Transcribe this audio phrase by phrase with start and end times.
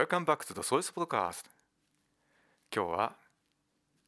[0.00, 1.44] Welcome back to the Source Podcast
[2.74, 3.16] 今日は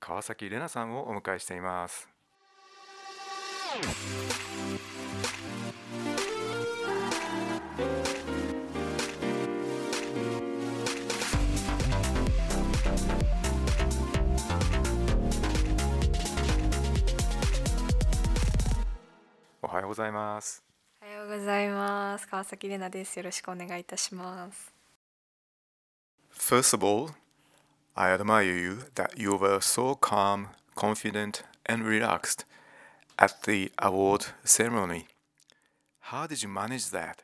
[0.01, 2.09] 川崎玲奈さんをお迎えしています
[19.61, 20.65] おはようございます
[21.03, 22.29] おはようございます。
[22.29, 23.19] 川崎玲奈です。
[23.19, 24.72] よろしくお願いいたします。
[26.43, 27.13] First of all,
[27.97, 32.45] I admire you that you were so calm, confident, and relaxed
[33.17, 35.07] at the award ceremony.
[36.01, 37.23] How did you manage that?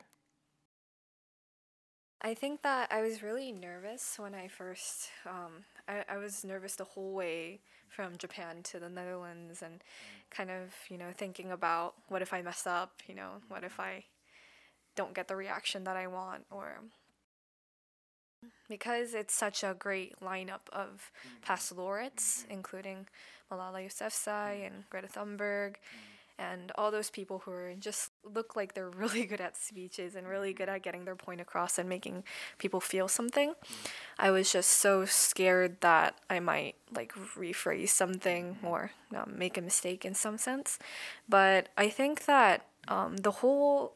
[2.21, 6.77] I think that I was really nervous when I first, um, I, I was nervous
[6.77, 7.59] the whole way
[7.89, 9.83] from Japan to the Netherlands and
[10.31, 13.81] kind of, you know, thinking about what if I mess up, you know, what if
[13.81, 14.05] I
[14.95, 16.79] don't get the reaction that I want or
[18.69, 21.41] because it's such a great lineup of mm.
[21.41, 22.53] past laureates, mm-hmm.
[22.53, 23.07] including
[23.51, 24.67] Malala Yousafzai mm.
[24.67, 25.77] and Greta Thunberg, mm.
[26.37, 30.27] and all those people who are just look like they're really good at speeches and
[30.27, 30.75] really good mm-hmm.
[30.75, 32.23] at getting their point across and making
[32.59, 33.55] people feel something.
[34.17, 38.67] I was just so scared that I might like rephrase something mm-hmm.
[38.67, 40.77] or um, make a mistake in some sense.
[41.27, 43.93] But I think that um, the whole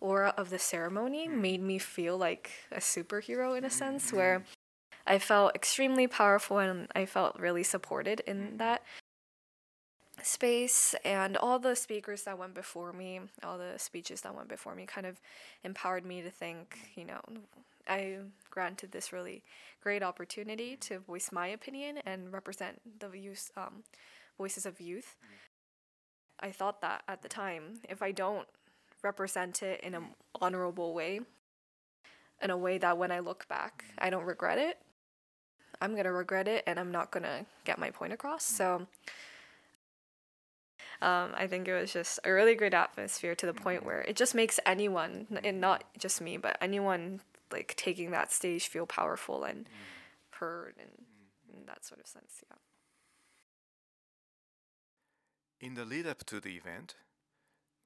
[0.00, 1.40] aura of the ceremony hmm.
[1.40, 4.16] made me feel like a superhero in a sense hmm.
[4.16, 4.44] where
[5.06, 8.56] I felt extremely powerful and I felt really supported in hmm.
[8.58, 8.82] that
[10.22, 10.94] space.
[11.04, 14.86] And all the speakers that went before me all the speeches that went before me
[14.86, 15.20] kind of
[15.62, 17.20] empowered me to think you know
[17.86, 18.16] i
[18.50, 19.44] granted this really
[19.80, 23.84] great opportunity to voice my opinion and represent the views um,
[24.38, 25.16] voices of youth.
[26.40, 27.80] I thought that at the time.
[27.88, 28.48] If i don't
[29.02, 30.04] represent it in an
[30.40, 31.20] honorable way
[32.42, 34.78] in a way that when i look back i don't regret it
[35.80, 38.86] i'm going to regret it and i'm not going to get my point across so
[41.00, 44.16] um, I think it was just a really great atmosphere to the point where it
[44.16, 47.20] just makes anyone, and not just me, but anyone
[47.52, 49.68] like taking that stage feel powerful and
[50.30, 50.90] heard and
[51.56, 52.42] in that sort of sense.
[52.50, 52.56] Yeah.
[55.60, 56.94] In the lead up to the event,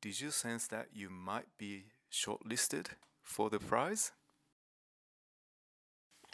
[0.03, 2.89] did you sense that you might be shortlisted
[3.23, 4.11] for the prize?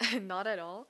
[0.21, 0.87] not at all.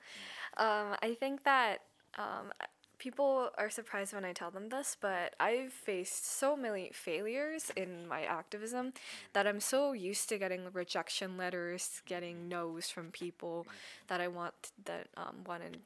[0.56, 1.82] Um, I think that
[2.18, 2.52] um,
[2.98, 8.08] people are surprised when I tell them this, but I've faced so many failures in
[8.08, 8.94] my activism
[9.34, 13.66] that I'm so used to getting rejection letters, getting no's from people
[14.08, 14.54] that I want
[14.86, 15.78] that um, wanted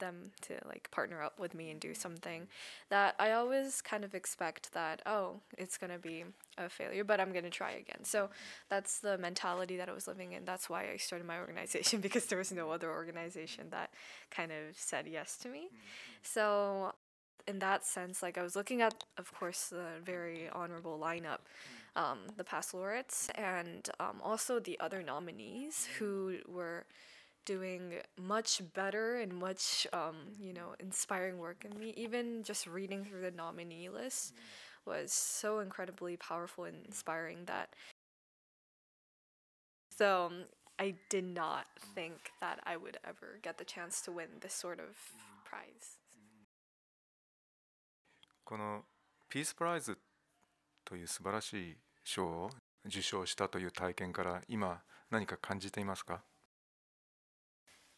[0.00, 2.48] them to like partner up with me and do something
[2.88, 6.24] that I always kind of expect that oh it's gonna be
[6.58, 8.04] a failure but I'm gonna try again.
[8.04, 8.30] So
[8.68, 10.44] that's the mentality that I was living in.
[10.44, 13.90] That's why I started my organization because there was no other organization that
[14.30, 15.68] kind of said yes to me.
[16.22, 16.94] So
[17.46, 21.38] in that sense like I was looking at of course the very honorable lineup
[21.96, 26.84] um, the past laureates and um, also the other nominees who were
[27.49, 33.03] doing much better and much um, you know inspiring work in me even just reading
[33.05, 34.33] through the nominee list
[34.85, 37.69] was so incredibly powerful and inspiring that
[39.91, 40.45] so um,
[40.79, 44.79] i did not think that i would ever get the chance to win this sort
[44.79, 44.95] of
[45.45, 45.99] prize
[48.43, 48.83] この
[49.27, 49.97] ピースプライズ
[50.83, 52.49] という素晴らしい賞を
[52.85, 56.21] 受賞したという体験から今何か感じていますか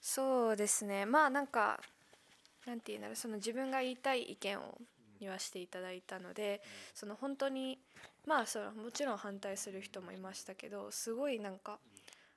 [0.02, 1.06] そうですね。
[1.06, 1.80] まあなんか
[2.66, 3.16] なんていうんだろう。
[3.16, 4.76] その自分が言いたい意見を
[5.20, 6.60] 言わせていただいたので
[6.92, 7.78] その本当に
[8.26, 11.78] まあそのもちろん反対する人もいましたけどすごいなんか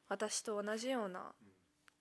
[0.08, 1.34] 私と同じような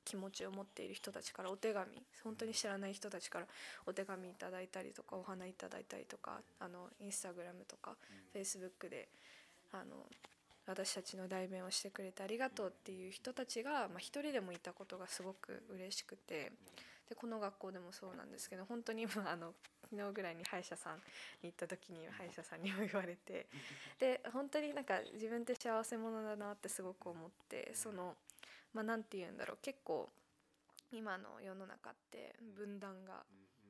[0.04, 1.86] 気持ちを持っている人たちからお手紙
[2.22, 3.46] 本当に知らない人たちから
[3.86, 7.96] お手紙いただいたりとかお花いただいたりとかあのインスタグラムとか
[8.34, 9.08] フェイスブックで
[9.72, 9.96] あの
[10.66, 16.52] 私たちの代弁をしてくれてありがとうっていう人たちが、まあ、一人でもいたことがすごく嬉しくて
[17.08, 19.52] でこの学校でもそうなんですけど本当に、まあ、の
[19.90, 20.96] 昨日ぐらいに歯医者さん
[21.42, 23.46] に行った時に歯医者さんにも言われて
[24.00, 28.14] で本当になんか自分って幸せ者だなってすごく思ってその
[28.72, 30.08] まあなんて言うんだろう結構
[30.92, 33.22] 今の世の中って分断が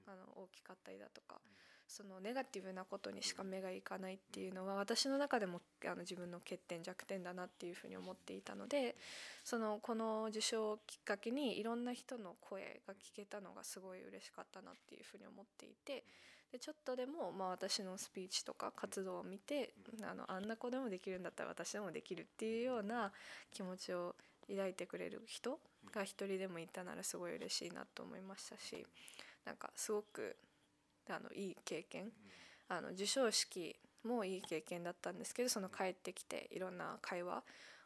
[0.06, 1.40] あの大きかったりだとか
[1.86, 8.96] そのネガティブなことにしか目がいかないっていうのは私の中でもあの自分の欠点弱点だなっていうふうに思っていたので
[9.44, 16.04] そのこの受賞をきっかけにいろんな人の声が聞けたのがすごい嬉しかったなっていうふうに思っていて
[16.52, 23.12] でちょっとでも、まあ、私のスピーチとか活動を見てあのあんな子でもできるんだったら私でもできるっていうような
[23.52, 24.14] 気持ちを
[24.48, 25.58] 抱いてくれる人
[25.92, 28.86] が一人でもいたならすごい嬉しいなと思いましたし
[29.44, 30.36] なんかすごく
[31.10, 32.10] あのいい経験
[32.68, 37.42] あの授賞式もいい経験だったんですけどその帰ってきていろんな会話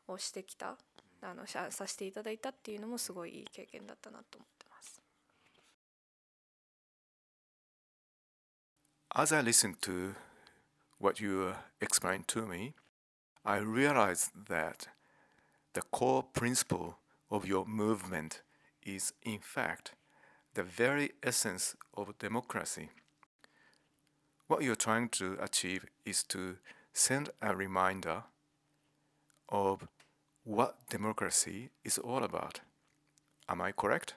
[0.06, 0.76] をしてきた
[1.20, 5.02] あのさせていただいたっていうのもすごいいい経験だったなと思ってます。
[9.10, 10.14] As I listen to
[11.00, 12.74] what you explained to me,
[13.42, 14.88] I realized that
[15.74, 16.94] the core principle
[17.30, 18.42] of your movement
[18.84, 19.94] is, in fact,
[20.54, 22.90] the very essence of democracy.
[24.48, 26.56] What you're trying to achieve is to
[26.94, 28.24] send a reminder
[29.50, 29.86] of
[30.42, 32.60] what democracy is all about.
[33.46, 34.14] Am I correct?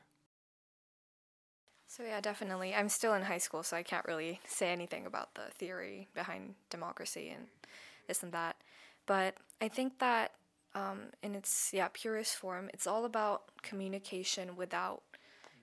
[1.86, 2.74] So, yeah, definitely.
[2.74, 6.56] I'm still in high school, so I can't really say anything about the theory behind
[6.70, 7.48] democracy and
[8.08, 8.56] this and that.
[9.06, 10.32] But I think that
[10.74, 15.04] um, in its yeah purest form, it's all about communication without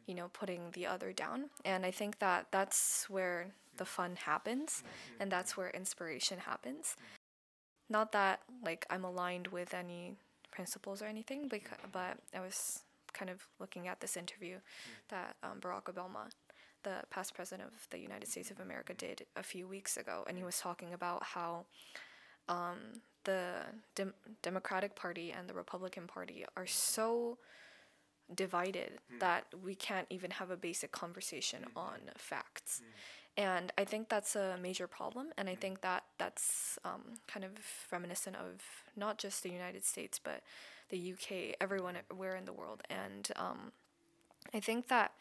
[0.07, 1.49] you know putting the other down.
[1.65, 3.47] And I think that that's where
[3.79, 4.83] the fun happens,
[5.19, 6.97] and that's where inspiration happens.
[7.89, 10.17] Not that like I'm aligned with any
[10.51, 11.61] principles or anything, but
[11.93, 12.81] but I was
[13.13, 14.57] kind of looking at this interview
[15.09, 16.31] that um, Barack Obama
[16.85, 20.37] the past president of the United States of America did a few weeks ago, and
[20.37, 21.65] he was talking about how
[22.49, 23.53] um, the
[23.95, 27.39] Dem- Democratic Party and the Republican Party are so
[28.35, 29.21] divided mm.
[29.21, 31.81] that we can't even have a basic conversation mm.
[31.81, 32.81] on facts.
[32.83, 32.87] Mm.
[33.39, 37.53] And I think that's a major problem, and I think that that's um, kind of
[37.91, 38.63] reminiscent of
[38.97, 40.43] not just the United States, but
[40.91, 42.83] the UK, everyone, where in the world.
[42.91, 43.73] And um,
[44.53, 45.13] I think that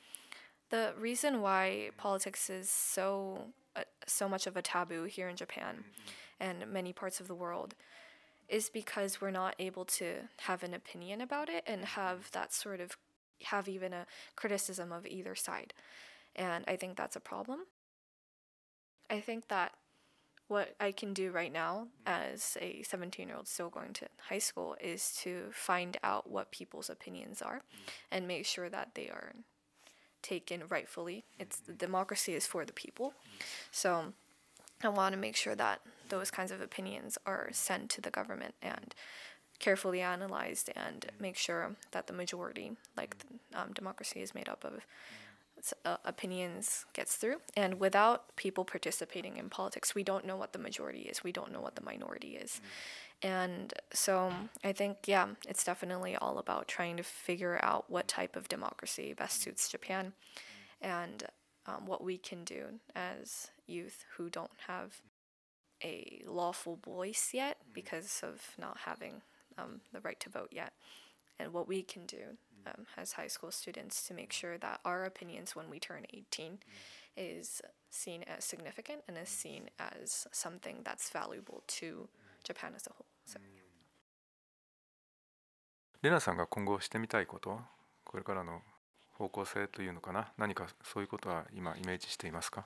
[0.71, 5.75] the reason why politics is so uh, so much of a taboo here in Japan
[5.83, 7.75] mm-hmm and many parts of the world
[8.47, 12.79] is because we're not able to have an opinion about it and have that sort
[12.79, 12.97] of
[13.43, 14.05] have even a
[14.35, 15.73] criticism of either side.
[16.35, 17.61] And I think that's a problem.
[19.09, 19.73] I think that
[20.47, 24.39] what I can do right now as a 17 year old still going to high
[24.39, 27.89] school is to find out what people's opinions are mm-hmm.
[28.11, 29.33] and make sure that they are
[30.21, 31.25] taken rightfully.
[31.37, 33.09] It's the democracy is for the people.
[33.09, 33.43] Mm-hmm.
[33.71, 34.13] So
[34.83, 38.55] I want to make sure that those kinds of opinions are sent to the government
[38.61, 38.95] and
[39.59, 43.15] carefully analyzed and make sure that the majority, like
[43.53, 44.85] um, democracy, is made up of
[45.85, 47.37] uh, opinions gets through.
[47.55, 51.23] And without people participating in politics, we don't know what the majority is.
[51.23, 52.61] We don't know what the minority is.
[53.21, 54.31] And so
[54.63, 59.13] I think, yeah, it's definitely all about trying to figure out what type of democracy
[59.13, 60.13] best suits Japan
[60.81, 61.23] and
[61.65, 65.01] um, what we can do as youth who don't have
[65.83, 69.21] a lawful voice yet because of not having
[69.57, 70.73] um, the right to vote yet,
[71.39, 72.37] and what we can do.
[72.65, 76.51] Um, as high school students to make sure that our opinions when we turn 18
[76.51, 76.57] mm-hmm.
[77.15, 82.07] is seen as significant and is seen as something that's valuable to
[82.43, 83.05] Japan as a whole.
[83.25, 83.39] So,
[86.03, 87.59] レナさんが今後してみたいこと
[88.05, 88.61] これからの
[89.13, 92.65] 方向性というのかな何かそういうことは今イメージしていますか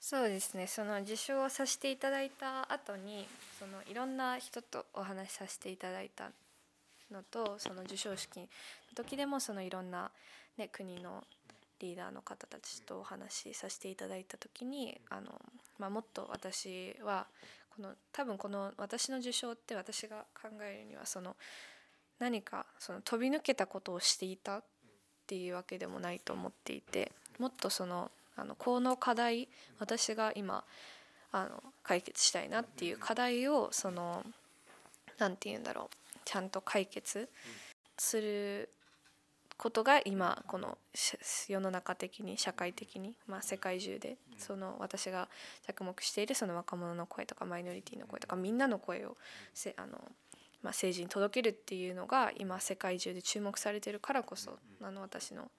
[0.00, 3.28] そうですねその受賞させていただいた後に
[3.58, 6.30] そのいろんな人とお話しさせていただいた
[7.12, 8.46] のとその授賞式の
[8.94, 10.10] 時でもそのいろんな、
[10.56, 11.24] ね、国の
[11.80, 15.40] リーダーの方たちとお話しさせていただいた時にあの、
[15.78, 17.26] まあ、もっと私は
[17.74, 21.36] この多分この私の受賞って私が考えるにはその
[22.18, 24.62] 何かその飛び抜けたことをしていたっ
[25.26, 29.48] ていうわけでもないと思っていてもっとそのあのこの課題
[29.78, 30.64] 私が今
[31.32, 34.24] あの解決したいなっていう課題をその
[35.18, 35.96] 何て言うんだろう。
[36.24, 37.28] ちゃんと解決
[37.98, 38.70] する
[39.60, 45.28] ことが今この世の中的に社会的に、まあ、世界中でその私が
[45.66, 49.18] 着目しているその若者の声とかマイノリティの声とかみんなの声を
[49.52, 50.02] せあの、まあ、
[50.68, 55.50] 政治に届けるっていうのが今世界中で注目されてるからこそあの私の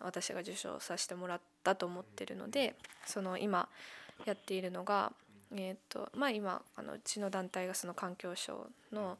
[0.00, 2.76] 私が受賞させてもらったと思ってるので
[3.06, 3.68] その今
[4.24, 5.12] やっているのが、
[5.52, 9.18] えーとまあ、今あのうちの団体がその環境省の、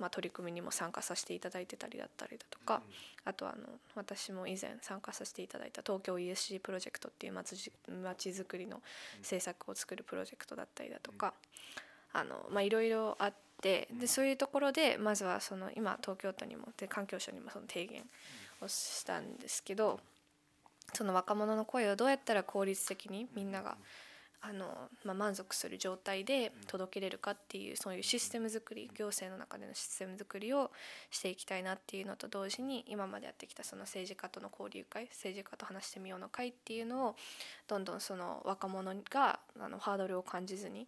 [0.00, 2.82] まあ、取り組みにも参加させていただいてたりだったりだとか
[3.24, 3.58] あとあの
[3.94, 7.54] 私も以前参加させていただいた東京 ESG プロジェクトっていうまち
[8.30, 8.82] づくりの
[9.18, 11.32] 政策を作るプロジェクトだったりだとか
[12.60, 18.02] いろいろあってでそういうところでまずはその今東京都にもで環境省にもその提言
[18.60, 20.00] をしたんですけど
[20.92, 23.76] その若者の声をどうやったら効率的にみんなが
[24.46, 24.66] あの、
[25.04, 30.70] まあ、満足する状態で届けれるかっていうそういうシステム作り行政の中でのシステム作りを
[31.10, 37.16] していきたいなっていうのと同時に今までやってきたその政治家との交流会政治家と話してみようの会っていうのを
[37.66, 40.86] どんどんその若者があのハードルを感じずに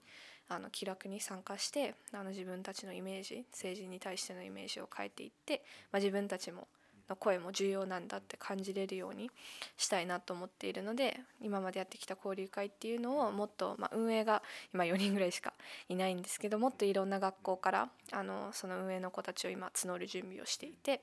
[0.49, 6.69] あの気楽に参加してあの自分たちのイメージ政治に対してのイメージを変えていって、まあ、自分たちも
[7.09, 9.31] の声も重要なんだって感じれるように
[9.77, 14.43] したいなと思っているので今までやってきた交流会っていうのをもっと、まあ、運営が
[14.75, 15.53] 今4人ぐらいしか
[15.89, 21.01] いないんですけどもっといろんな学校からあのその運営の子たちを今募る準備をしていて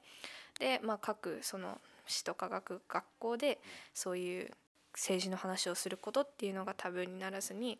[0.60, 3.60] で、まあ、各その市とか学学校で
[3.94, 4.52] そういう
[4.94, 7.80] 政治の話をすることっていうのがタブーにならずに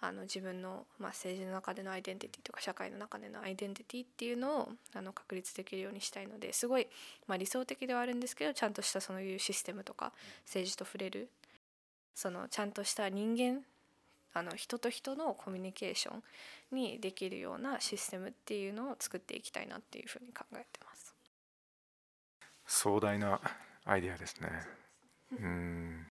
[0.00, 6.86] あの自分の、まあ、政治の中でのアイデンティティとか社会の中でのアイデンティティっていうのをあの確立できるようにしたいのですごい、
[7.26, 10.12] まあ、理想的ではあるんですけどちゃんとしたそういうシステムとか
[10.44, 11.28] 政治と触れる
[12.14, 13.62] そのちゃんとした人間
[14.34, 16.22] あの人と人のコミュニケーション
[16.72, 21.14] にできるようなシステムっていうのを作っていきたいなっていうふうに考えてます。
[22.66, 23.40] 壮大な
[23.86, 24.48] アイデアですね。
[25.40, 26.06] うん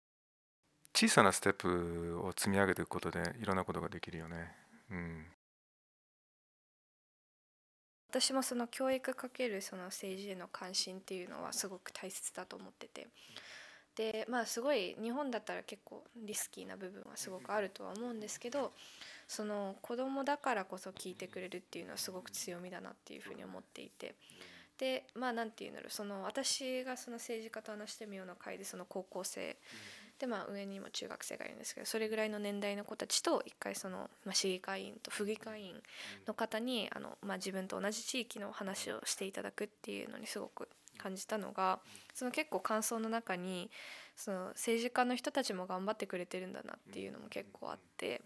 [1.04, 4.52] 小さなステップを積み上げていくことでいろんなことができるよね。
[4.90, 5.26] うん、
[8.08, 13.08] 私もその教育かけるその政治への関心っていうのはすごく大切だと思ってて
[13.96, 18.72] でまあすごい日本だったら結構リスキーな部分はすごくあるとは思うんですけど
[19.28, 24.14] その子供だからこそ聞いてくれるっていうのはすごく強みだなっていうふうに思っていて。
[24.78, 29.56] でまあ何て言うんだろうその私がその政治家と話してみようの会でその高校生
[30.18, 35.74] でまあ上にも中学生がいるんですけどそれぐらいの年代の子たちと一回その、まあ、市議会員と府議会員
[36.26, 40.68] の方にあの、まあ、自分と同じ地域の話をしていただくっていうのにすごく
[40.98, 41.80] 感じたのが
[42.14, 43.70] その結構感想の中に
[44.16, 48.22] その政治家の人たちも頑張ってくれてるんだなっていうのも結構あって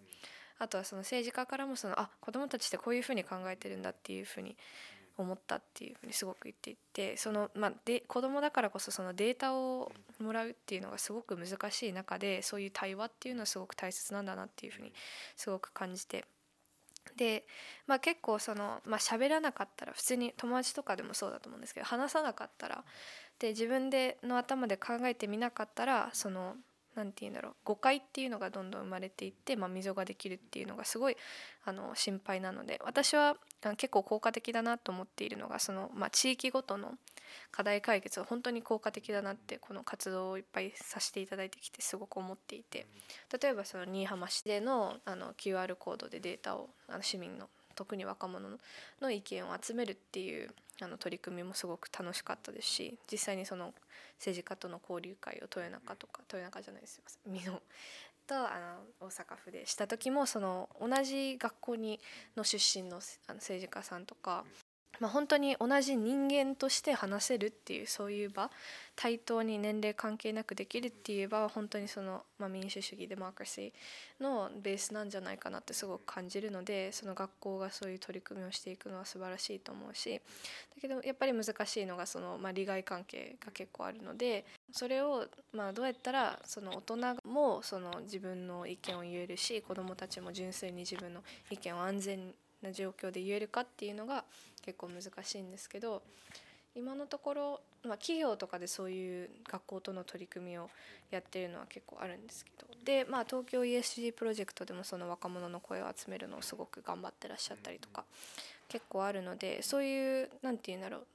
[0.59, 4.57] あとはその政治家からもそのあ子どもたちってこういうふうに考えてるんだっていうふうに
[5.19, 14.93] 思ったっていうふうにすごく言っていてその、まあ、で子供だからこそそのデータをもらうっていうのがすごく難しい中でそういう対話っていうのはすごく大切なんだなっていうふうに
[15.37, 16.25] すごく感じて。
[17.17, 17.47] で、
[17.87, 22.85] まあ、結構その、まあ、喋らなかったら普通に友達とかでもそうだと思うんですけど話さなかったら
[23.39, 26.55] で自分での頭で考えてみなかったらその
[26.99, 27.53] 何て言うんだろう。
[27.65, 31.17] 誤解っていうのがどんどん生まれていって、まあ、溝ができるっていうのがすごい
[31.65, 33.37] あの心配なので私は
[33.77, 36.95] 結構効果的だなと思っているのがその、まあ、地域ごとの
[37.51, 42.87] 課題解決は本当に効果的だなってこの活動をいっぱいさせていただいてきてすごく思っていて。
[43.41, 48.49] 例えばその新居浜市でのあの QR コードでデータをあの市民の特に若者
[49.01, 53.73] の意見を集めるっていうあの取り組みもすごく楽しかったですし実際にその
[54.19, 57.63] 政治家との交流会を豊中とか豊中じゃないですよ美濃
[58.27, 58.41] とあ
[59.01, 62.01] の大阪府でした時もその同じ学校に
[62.37, 62.97] の出身の
[63.29, 64.45] あの政治家さんとか
[65.01, 68.51] まあ、本当に同じ人間として話せるっていうそういう場
[68.97, 80.21] 対等に年齢関係なくできるっていう場は本当にその、まあ、民主主義デモクラシーのベースなんじゃないかなってすごく感じるのでその学校がそういう取り組みをしていくのは素晴らしいと思うしだ
[80.81, 94.25] けどやっぱり難しいのがその、まあ、利害関係が結構あるのでそれをまあどうやったらその大人もその自分の意見を言えるし子どもたちも純粋に自分の意見を安全にな状況で言えるかっていうのが
[94.63, 96.03] 結構難しいんですけど
[96.75, 100.71] 今のところ、まあ、企業とかでそういう学校との取り組みを
[101.11, 108.05] やってるのは結構あるんですけどで、まあ、東京 ESG プロジェクトでもその若者の声を集めるのをすごく頑張ってらっしゃったりとか
[108.69, 111.07] 結構あるのでそういう何て言うんだろう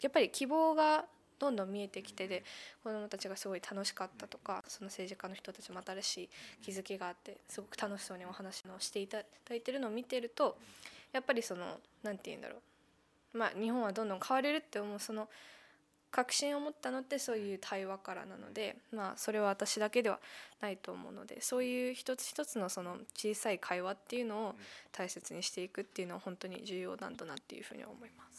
[0.00, 1.04] やっぱり希望が
[1.42, 2.44] どんどん見えてきてで
[2.84, 6.28] 子どもたちがすごい楽しかったとかその政治家の人たちも新しい
[6.62, 10.56] 気づきがあってすごく楽しそうにお話をしていただいてるのを見てると
[11.12, 12.56] やっぱりその何て言うんだろ
[13.34, 15.28] うまあ日本はどんどん変われるって思うその
[16.12, 20.20] 確信を持ったのってそういう対話からなのでまあそれは私だけでは
[20.60, 24.54] ないと思うのでそういう一つ一つのその小さい会話っていうのを
[24.92, 28.31] 大切にしていくっていうのは本当に重要なんだなっていうふうに思います。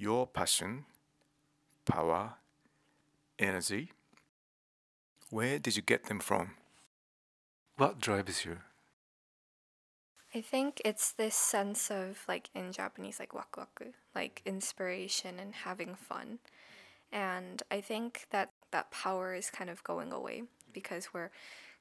[0.00, 0.84] Your passion,
[1.84, 2.34] power,
[3.36, 3.90] energy,
[5.30, 6.52] where did you get them from?
[7.76, 8.58] What drives you?
[10.34, 15.52] I think it's this sense of like in Japanese like waku waku, like inspiration and
[15.52, 16.38] having fun.
[17.10, 21.30] And I think that that power is kind of going away because we're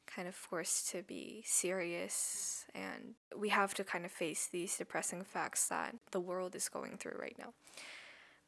[0.08, 5.24] kind of forced to be serious and we have to kind of face these depressing
[5.24, 7.54] facts that the world is going through right now.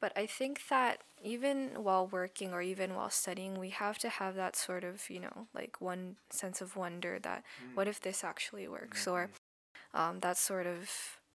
[0.01, 4.35] But I think that even while working or even while studying, we have to have
[4.35, 8.67] that sort of, you know, like one sense of wonder that what if this actually
[8.67, 9.05] works?
[9.07, 9.29] Or
[9.93, 10.89] um, that sort of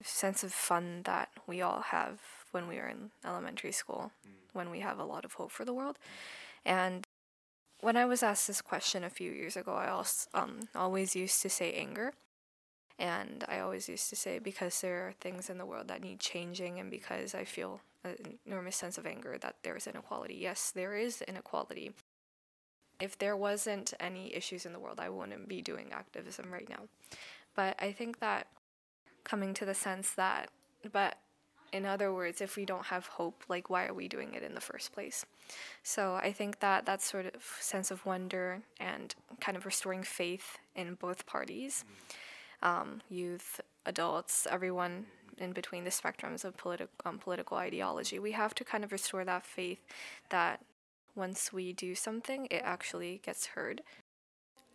[0.04, 2.20] sense of fun that we all have
[2.52, 4.12] when we are in elementary school,
[4.52, 5.98] when we have a lot of hope for the world.
[6.64, 7.04] And
[7.80, 11.42] when I was asked this question a few years ago, I also, um, always used
[11.42, 12.12] to say anger.
[12.98, 16.20] And I always used to say because there are things in the world that need
[16.20, 20.34] changing, and because I feel an enormous sense of anger that there is inequality.
[20.34, 21.92] Yes, there is inequality.
[23.00, 26.88] If there wasn't any issues in the world, I wouldn't be doing activism right now.
[27.54, 28.46] But I think that
[29.24, 30.50] coming to the sense that,
[30.92, 31.16] but
[31.72, 34.54] in other words, if we don't have hope, like why are we doing it in
[34.54, 35.24] the first place?
[35.82, 40.58] So I think that that sort of sense of wonder and kind of restoring faith
[40.76, 41.84] in both parties,
[42.62, 45.06] um, youth, adults, everyone
[45.38, 49.24] in between the spectrums of politi- um, political ideology, we have to kind of restore
[49.24, 49.80] that faith
[50.30, 50.64] that
[51.14, 53.82] once we do something, it actually gets heard.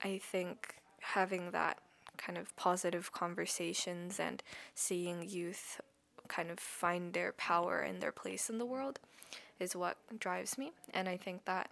[0.04, 1.80] I think having that
[2.18, 4.42] kind of positive conversations and
[4.76, 5.80] seeing youth
[6.28, 9.00] kind of find their power and their place in the world
[9.60, 10.72] is what drives me.
[10.94, 11.70] And I think that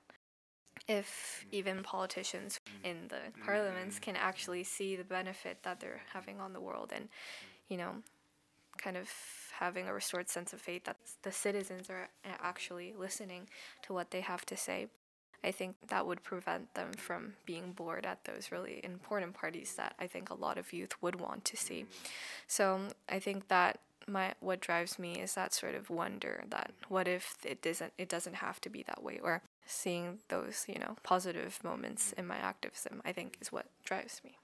[0.88, 6.54] if even politicians in the parliaments can actually see the benefit that they're having on
[6.54, 7.10] the world and,
[7.70, 7.96] you know,
[8.78, 9.10] kind of
[9.60, 13.48] having a restored sense of faith that the citizens are actually listening
[13.84, 14.88] to what they have to say,
[15.44, 19.94] I think that would prevent them from being bored at those really important parties that
[20.00, 21.86] I think a lot of youth would want to see.
[22.48, 27.08] So I think that my what drives me is that sort of wonder that what
[27.08, 30.96] if it doesn't it doesn't have to be that way or seeing those you know
[31.02, 34.38] positive moments in my activism I think is what drives me.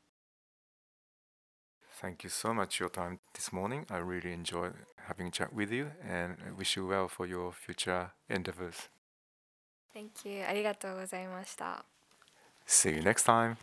[2.00, 3.86] Thank you so much for your time this morning.
[3.90, 4.74] I really enjoyed
[5.06, 8.88] having a chat with you and I wish you well for your future endeavors.
[9.94, 10.44] Thank you.
[10.46, 11.84] ありがとうございました。
[12.66, 13.56] See you next time.